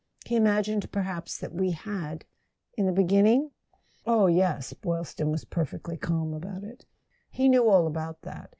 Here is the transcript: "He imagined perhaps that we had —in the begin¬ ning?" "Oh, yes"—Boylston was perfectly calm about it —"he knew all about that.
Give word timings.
"He 0.25 0.35
imagined 0.35 0.91
perhaps 0.91 1.37
that 1.37 1.53
we 1.53 1.73
had 1.73 2.25
—in 2.75 2.87
the 2.87 2.91
begin¬ 2.91 3.21
ning?" 3.21 3.51
"Oh, 4.07 4.25
yes"—Boylston 4.25 5.31
was 5.31 5.45
perfectly 5.45 5.95
calm 5.95 6.33
about 6.33 6.63
it 6.63 6.87
—"he 7.29 7.47
knew 7.47 7.69
all 7.69 7.85
about 7.85 8.23
that. 8.23 8.49